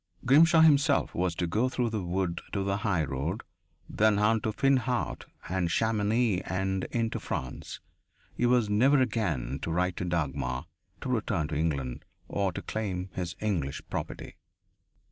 [0.25, 3.43] Grimshaw himself was to go through the wood to the highroad,
[3.87, 7.79] then on to Finhaut and Chamonix and into France.
[8.35, 10.65] He was never again to write to Dagmar,
[11.01, 14.37] to return to England, or to claim his English property....